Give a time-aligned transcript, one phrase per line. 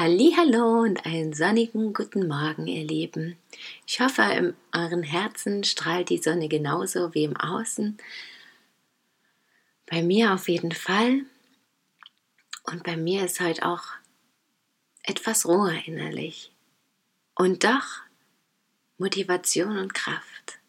[0.00, 3.36] Hallo und einen sonnigen guten Morgen, ihr Lieben.
[3.84, 7.98] Ich hoffe, in euren Herzen strahlt die Sonne genauso wie im Außen.
[9.86, 11.22] Bei mir auf jeden Fall.
[12.62, 13.86] Und bei mir ist heute auch
[15.02, 16.52] etwas Ruhe innerlich.
[17.34, 18.02] Und doch
[18.98, 20.60] Motivation und Kraft.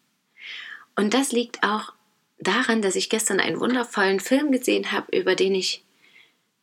[0.96, 1.92] Und das liegt auch
[2.40, 5.84] daran, dass ich gestern einen wundervollen Film gesehen habe, über den ich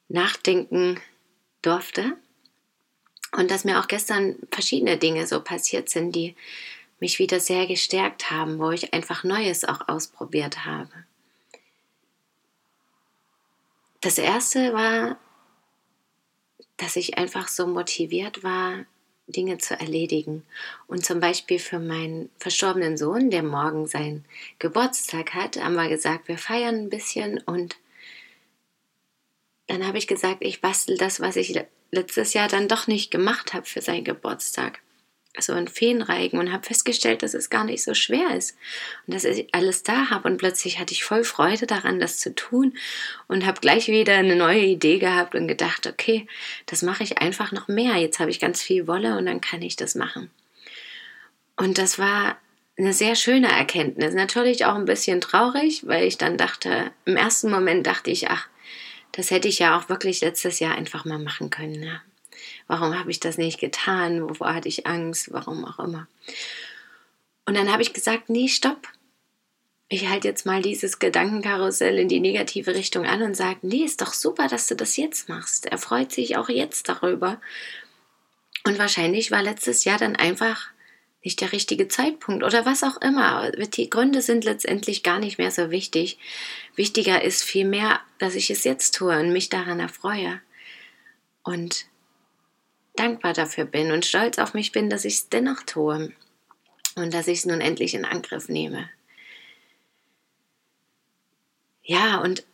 [0.09, 0.99] nachdenken
[1.61, 2.17] durfte
[3.31, 6.35] und dass mir auch gestern verschiedene Dinge so passiert sind, die
[6.99, 10.91] mich wieder sehr gestärkt haben, wo ich einfach Neues auch ausprobiert habe.
[14.01, 15.17] Das erste war,
[16.77, 18.85] dass ich einfach so motiviert war,
[19.27, 20.43] Dinge zu erledigen.
[20.87, 24.23] Und zum Beispiel für meinen verstorbenen Sohn, der morgen seinen
[24.59, 27.75] Geburtstag hat, haben wir gesagt, wir feiern ein bisschen und
[29.67, 31.59] dann habe ich gesagt, ich bastel das, was ich
[31.91, 34.79] letztes Jahr dann doch nicht gemacht habe für seinen Geburtstag.
[35.39, 38.57] So ein Feenreigen und habe festgestellt, dass es gar nicht so schwer ist
[39.05, 40.27] und dass ich alles da habe.
[40.27, 42.75] Und plötzlich hatte ich voll Freude daran, das zu tun
[43.27, 46.25] und habe gleich wieder eine neue Idee gehabt und gedacht, okay,
[46.65, 47.97] das mache ich einfach noch mehr.
[47.97, 50.31] Jetzt habe ich ganz viel Wolle und dann kann ich das machen.
[51.55, 52.37] Und das war
[52.77, 54.15] eine sehr schöne Erkenntnis.
[54.15, 58.47] Natürlich auch ein bisschen traurig, weil ich dann dachte, im ersten Moment dachte ich, ach,
[59.11, 61.79] das hätte ich ja auch wirklich letztes Jahr einfach mal machen können.
[61.79, 62.01] Ne?
[62.67, 64.29] Warum habe ich das nicht getan?
[64.29, 65.31] Wovor hatte ich Angst?
[65.31, 66.07] Warum auch immer.
[67.45, 68.87] Und dann habe ich gesagt, nee, stopp.
[69.89, 74.01] Ich halte jetzt mal dieses Gedankenkarussell in die negative Richtung an und sage, nee, ist
[74.01, 75.65] doch super, dass du das jetzt machst.
[75.65, 77.39] Er freut sich auch jetzt darüber.
[78.65, 80.71] Und wahrscheinlich war letztes Jahr dann einfach
[81.27, 83.51] nicht der richtige Zeitpunkt oder was auch immer.
[83.51, 86.17] Die Gründe sind letztendlich gar nicht mehr so wichtig.
[86.77, 90.39] Wichtiger ist vielmehr, dass ich es jetzt tue und mich daran erfreue.
[91.43, 91.87] Und
[92.95, 96.13] dankbar dafür bin und stolz auf mich bin, dass ich es dennoch tue
[96.95, 98.89] und dass ich es nun endlich in Angriff nehme.
[101.83, 102.45] Ja, und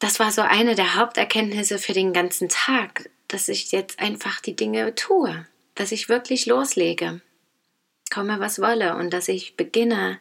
[0.00, 4.56] das war so eine der Haupterkenntnisse für den ganzen Tag, dass ich jetzt einfach die
[4.56, 7.20] Dinge tue, dass ich wirklich loslege
[8.10, 10.18] komme, was wolle und dass ich beginne,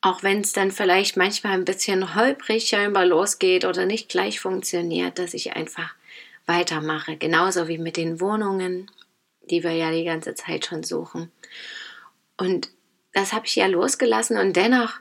[0.00, 5.18] auch wenn es dann vielleicht manchmal ein bisschen holprig scheinbar losgeht oder nicht gleich funktioniert,
[5.18, 5.94] dass ich einfach
[6.46, 7.16] weitermache.
[7.16, 8.90] Genauso wie mit den Wohnungen,
[9.50, 11.32] die wir ja die ganze Zeit schon suchen.
[12.36, 12.70] Und
[13.12, 15.00] das habe ich ja losgelassen und dennoch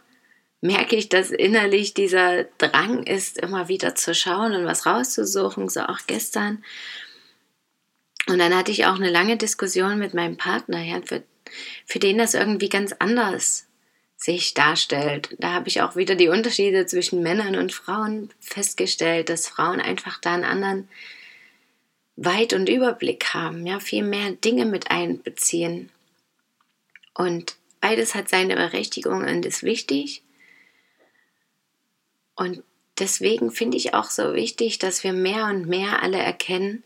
[0.61, 5.81] merke ich, dass innerlich dieser Drang ist, immer wieder zu schauen und was rauszusuchen, so
[5.81, 6.63] auch gestern.
[8.27, 11.23] Und dann hatte ich auch eine lange Diskussion mit meinem Partner, ja, für,
[11.85, 13.67] für den das irgendwie ganz anders
[14.17, 15.35] sich darstellt.
[15.39, 20.19] Da habe ich auch wieder die Unterschiede zwischen Männern und Frauen festgestellt, dass Frauen einfach
[20.19, 20.89] da einen anderen
[22.17, 25.89] Weit- und Überblick haben, ja, viel mehr Dinge mit einbeziehen.
[27.13, 30.23] Und beides hat seine Berechtigung und ist wichtig.
[32.35, 32.63] Und
[32.99, 36.83] deswegen finde ich auch so wichtig, dass wir mehr und mehr alle erkennen,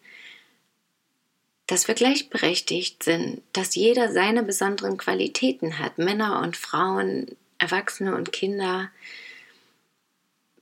[1.72, 8.34] dass wir gleichberechtigt sind, dass jeder seine besonderen Qualitäten hat, Männer und Frauen, Erwachsene und
[8.34, 8.92] Kinder,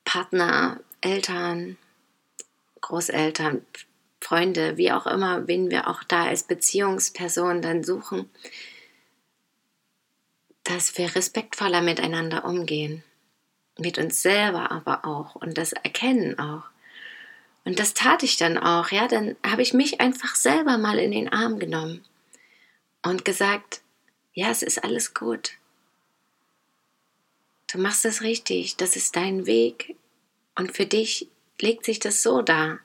[0.05, 1.77] Partner, Eltern,
[2.81, 3.65] Großeltern,
[4.21, 8.29] Freunde, wie auch immer, wen wir auch da als Beziehungsperson dann suchen,
[10.63, 13.03] dass wir respektvoller miteinander umgehen,
[13.79, 15.33] mit uns selber aber auch.
[15.33, 16.65] Und das erkennen auch.
[17.65, 21.11] Und das tat ich dann auch, ja, dann habe ich mich einfach selber mal in
[21.11, 22.03] den Arm genommen
[23.03, 23.81] und gesagt,
[24.33, 25.51] ja, es ist alles gut.
[27.71, 29.95] Du machst es richtig, das ist dein Weg
[30.55, 31.27] und für dich
[31.61, 32.79] legt sich das so dar.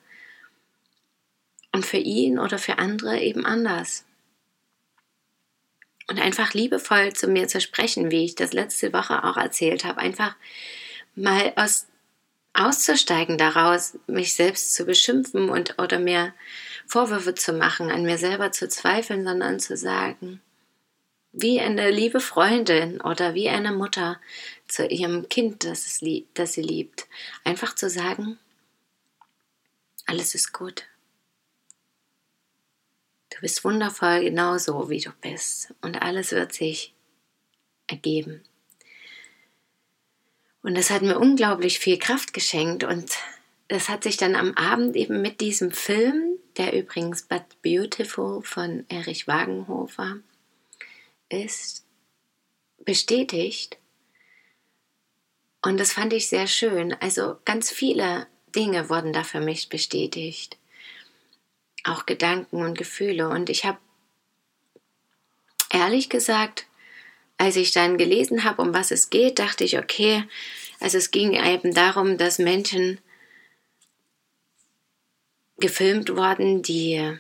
[1.72, 4.04] Und für ihn oder für andere eben anders.
[6.06, 9.98] Und einfach liebevoll zu mir zu sprechen, wie ich das letzte Woche auch erzählt habe.
[9.98, 10.36] Einfach
[11.16, 11.86] mal aus
[12.54, 16.32] auszusteigen daraus, mich selbst zu beschimpfen und oder mir
[16.86, 20.40] Vorwürfe zu machen, an mir selber zu zweifeln, sondern zu sagen,
[21.32, 24.20] wie eine liebe Freundin oder wie eine Mutter
[24.68, 27.06] zu ihrem Kind, das, es lieb, das sie liebt,
[27.42, 28.38] einfach zu sagen,
[30.06, 30.84] alles ist gut.
[33.34, 35.74] Du bist wundervoll genauso, wie du bist.
[35.80, 36.94] Und alles wird sich
[37.88, 38.44] ergeben.
[40.64, 42.84] Und das hat mir unglaublich viel Kraft geschenkt.
[42.84, 43.12] Und
[43.68, 48.86] das hat sich dann am Abend eben mit diesem Film, der übrigens But Beautiful von
[48.88, 50.16] Erich Wagenhofer
[51.28, 51.84] ist,
[52.78, 53.76] bestätigt.
[55.60, 56.94] Und das fand ich sehr schön.
[56.94, 58.26] Also ganz viele
[58.56, 60.56] Dinge wurden da für mich bestätigt.
[61.84, 63.28] Auch Gedanken und Gefühle.
[63.28, 63.78] Und ich habe
[65.68, 66.66] ehrlich gesagt,
[67.36, 70.24] als ich dann gelesen habe, um was es geht, dachte ich, okay,
[70.80, 72.98] also es ging eben darum, dass Menschen
[75.58, 77.16] gefilmt wurden, die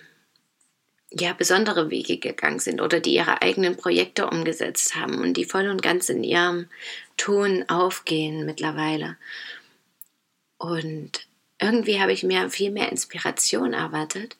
[1.10, 5.68] ja besondere Wege gegangen sind oder die ihre eigenen Projekte umgesetzt haben und die voll
[5.68, 6.68] und ganz in ihrem
[7.16, 9.16] Ton aufgehen mittlerweile.
[10.58, 11.26] Und
[11.60, 14.36] irgendwie habe ich mir viel mehr Inspiration erwartet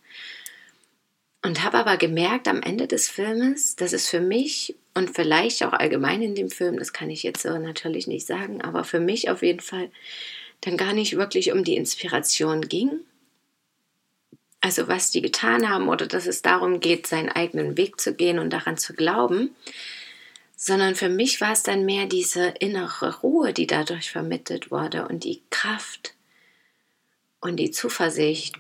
[1.43, 5.73] und habe aber gemerkt am Ende des Filmes, dass es für mich und vielleicht auch
[5.73, 9.29] allgemein in dem Film, das kann ich jetzt so natürlich nicht sagen, aber für mich
[9.29, 9.91] auf jeden Fall
[10.61, 13.00] dann gar nicht wirklich um die Inspiration ging.
[14.61, 18.38] Also was die getan haben oder dass es darum geht, seinen eigenen Weg zu gehen
[18.38, 19.55] und daran zu glauben,
[20.56, 25.25] sondern für mich war es dann mehr diese innere Ruhe, die dadurch vermittelt wurde und
[25.25, 26.14] die Kraft
[27.41, 28.55] und die Zuversicht.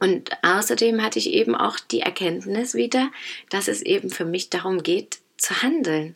[0.00, 3.10] Und außerdem hatte ich eben auch die Erkenntnis wieder,
[3.48, 6.14] dass es eben für mich darum geht, zu handeln.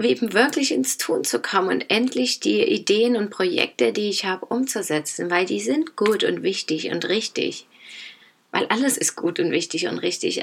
[0.00, 4.46] Eben wirklich ins Tun zu kommen und endlich die Ideen und Projekte, die ich habe,
[4.46, 7.66] umzusetzen, weil die sind gut und wichtig und richtig.
[8.50, 10.42] Weil alles ist gut und wichtig und richtig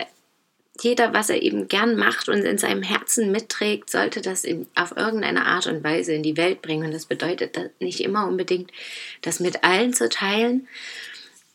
[0.84, 4.96] jeder, was er eben gern macht und in seinem Herzen mitträgt, sollte das in, auf
[4.96, 6.86] irgendeine Art und Weise in die Welt bringen.
[6.86, 8.72] Und das bedeutet nicht immer unbedingt,
[9.22, 10.68] das mit allen zu teilen,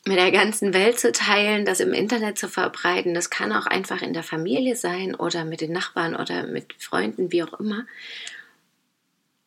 [0.06, 3.14] mit der ganzen Welt zu teilen, das im Internet zu verbreiten.
[3.14, 7.32] Das kann auch einfach in der Familie sein oder mit den Nachbarn oder mit Freunden,
[7.32, 7.86] wie auch immer.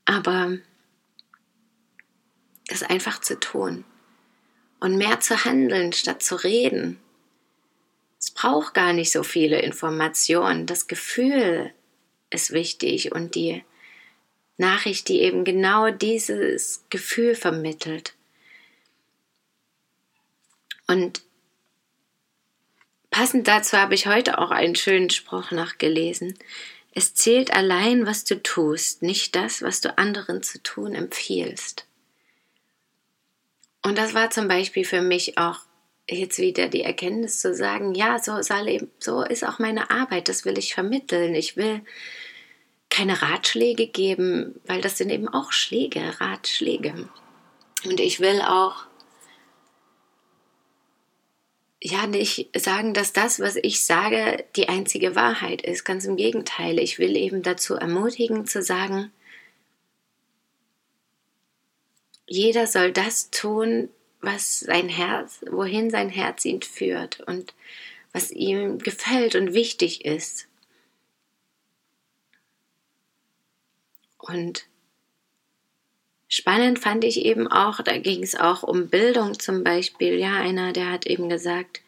[0.05, 0.57] Aber
[2.67, 3.85] das einfach zu tun
[4.79, 6.99] und mehr zu handeln, statt zu reden
[8.19, 10.65] es braucht gar nicht so viele Informationen.
[10.65, 11.73] Das Gefühl
[12.29, 13.63] ist wichtig und die
[14.57, 18.13] Nachricht, die eben genau dieses Gefühl vermittelt.
[20.89, 21.21] Und
[23.11, 26.33] passend dazu habe ich heute auch einen schönen Spruch nachgelesen.
[26.91, 31.85] Es zählt allein, was du tust, nicht das, was du anderen zu tun empfiehlst.
[33.83, 35.59] Und das war zum Beispiel für mich auch
[36.09, 38.41] jetzt wieder die Erkenntnis zu sagen, ja, so,
[38.97, 41.35] so ist auch meine Arbeit, das will ich vermitteln.
[41.35, 41.81] Ich will
[42.89, 47.07] keine Ratschläge geben, weil das sind eben auch Schläge, Ratschläge.
[47.85, 48.88] Und ich will auch
[51.81, 55.85] ja nicht sagen, dass das, was ich sage, die einzige Wahrheit ist.
[55.85, 56.79] Ganz im Gegenteil.
[56.79, 59.11] Ich will eben dazu ermutigen zu sagen,
[62.27, 63.89] jeder soll das tun,
[64.21, 67.53] was sein Herz, wohin sein Herz ihn führt und
[68.11, 70.47] was ihm gefällt und wichtig ist.
[74.17, 74.68] Und
[76.29, 80.17] spannend fand ich eben auch, da ging es auch um Bildung zum Beispiel.
[80.17, 81.81] Ja, einer, der hat eben gesagt,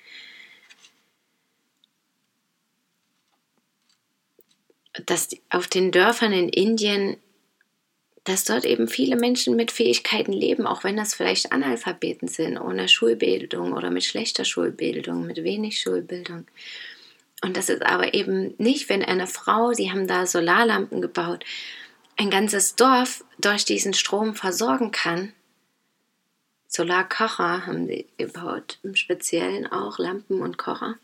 [5.06, 7.16] dass auf den Dörfern in Indien
[8.24, 12.88] dass dort eben viele Menschen mit Fähigkeiten leben, auch wenn das vielleicht Analphabeten sind, ohne
[12.88, 16.46] Schulbildung oder mit schlechter Schulbildung, mit wenig Schulbildung.
[17.44, 21.44] Und das ist aber eben nicht, wenn eine Frau, sie haben da Solarlampen gebaut,
[22.22, 25.34] ein ganzes Dorf durch diesen Strom versorgen kann.
[26.68, 30.96] Solarkocher haben sie gebaut, im Speziellen auch Lampen und Kocher.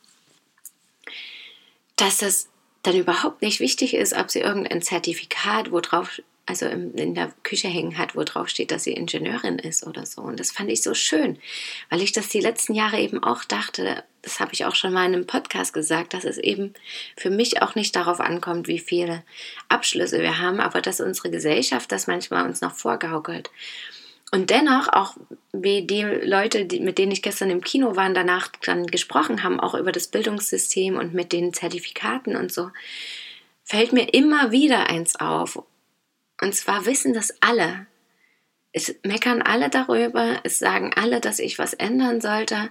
[1.95, 2.49] Dass das
[2.83, 7.67] dann überhaupt nicht wichtig ist, ob sie irgendein Zertifikat, wo drauf also in der Küche
[7.67, 10.21] hängen hat, wo drauf steht, dass sie Ingenieurin ist oder so.
[10.21, 11.37] Und das fand ich so schön,
[11.89, 15.05] weil ich das die letzten Jahre eben auch dachte, das habe ich auch schon mal
[15.05, 16.73] in einem Podcast gesagt, dass es eben
[17.17, 19.23] für mich auch nicht darauf ankommt, wie viele
[19.67, 23.51] Abschlüsse wir haben, aber dass unsere Gesellschaft das manchmal uns noch vorgaukelt.
[24.31, 25.15] Und dennoch, auch
[25.53, 29.59] wie die Leute, die, mit denen ich gestern im Kino war, danach dann gesprochen haben,
[29.59, 32.71] auch über das Bildungssystem und mit den Zertifikaten und so,
[33.63, 35.63] fällt mir immer wieder eins auf.
[36.41, 37.87] Und zwar wissen das alle.
[38.71, 42.69] Es meckern alle darüber, es sagen alle, dass ich was ändern sollte.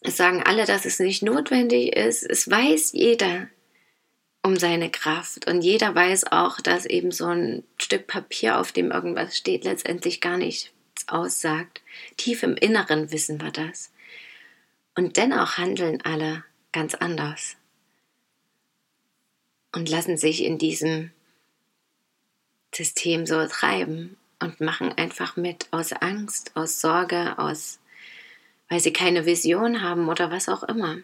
[0.00, 2.22] Es sagen alle, dass es nicht notwendig ist.
[2.22, 3.48] Es weiß jeder
[4.42, 5.48] um seine Kraft.
[5.48, 10.20] Und jeder weiß auch, dass eben so ein Stück Papier, auf dem irgendwas steht, letztendlich
[10.20, 10.70] gar nichts
[11.06, 11.82] aussagt.
[12.18, 13.90] Tief im Inneren wissen wir das.
[14.94, 17.56] Und dennoch handeln alle ganz anders
[19.72, 21.10] und lassen sich in diesem
[22.76, 27.80] System so treiben und machen einfach mit aus Angst, aus Sorge, aus
[28.68, 30.98] weil sie keine Vision haben oder was auch immer.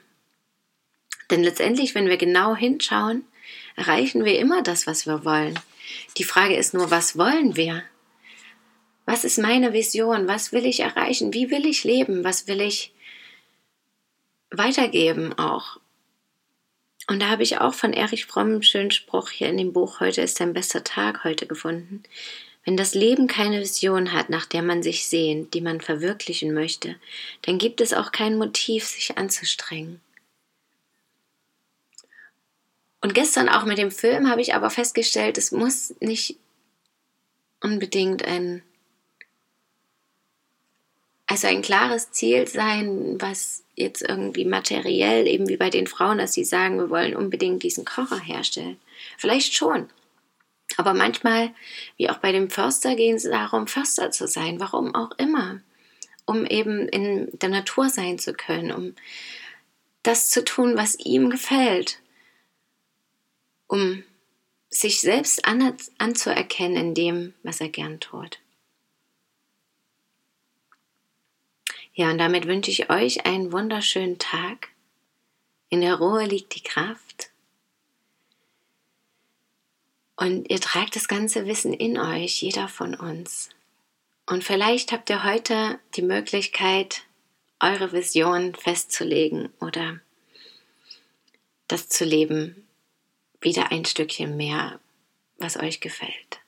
[1.31, 3.25] Denn letztendlich, wenn wir genau hinschauen,
[3.77, 5.59] erreichen wir immer das, was wir wollen.
[6.17, 7.83] Die Frage ist nur, was wollen wir?
[9.05, 10.29] Was ist meine Vision?
[10.29, 11.35] Was will ich erreichen?
[11.35, 12.25] Wie will ich leben?
[12.25, 12.93] Was will ich
[14.51, 15.80] weitergeben auch?
[17.11, 19.99] Und da habe ich auch von Erich Fromm einen schönen Spruch hier in dem Buch
[19.99, 22.05] Heute ist dein bester Tag heute gefunden.
[22.65, 26.95] Wenn das Leben keine Vision hat, nach der man sich sehnt, die man verwirklichen möchte,
[27.43, 30.01] dann gibt es auch kein Motiv, sich anzustrengen.
[33.01, 36.37] Und gestern auch mit dem Film habe ich aber festgestellt, es muss nicht
[37.61, 38.63] unbedingt ein,
[41.31, 46.33] also ein klares Ziel sein, was jetzt irgendwie materiell, eben wie bei den Frauen, dass
[46.33, 48.81] sie sagen, wir wollen unbedingt diesen Kocher herstellen.
[49.17, 49.89] Vielleicht schon.
[50.77, 51.55] Aber manchmal,
[51.97, 54.59] wie auch bei dem Förster, gehen es darum, Förster zu sein.
[54.59, 55.61] Warum auch immer.
[56.25, 58.97] Um eben in der Natur sein zu können, um
[60.03, 62.01] das zu tun, was ihm gefällt.
[63.69, 64.03] Um
[64.69, 68.41] sich selbst an, anzuerkennen in dem, was er gern tut.
[71.95, 74.69] Ja, und damit wünsche ich euch einen wunderschönen Tag.
[75.69, 77.31] In der Ruhe liegt die Kraft.
[80.17, 83.49] Und ihr tragt das ganze Wissen in euch, jeder von uns.
[84.27, 87.03] Und vielleicht habt ihr heute die Möglichkeit,
[87.59, 90.01] eure Vision festzulegen oder
[91.69, 92.67] das zu leben,
[93.41, 94.81] wieder ein Stückchen mehr,
[95.39, 96.41] was euch gefällt.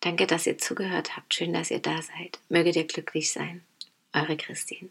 [0.00, 1.32] Danke, dass ihr zugehört habt.
[1.34, 2.38] Schön, dass ihr da seid.
[2.48, 3.64] Möget ihr glücklich sein.
[4.14, 4.90] Eure Christine.